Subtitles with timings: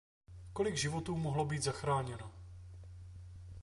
[0.53, 2.31] Kolik životů mohlo být zachráněno!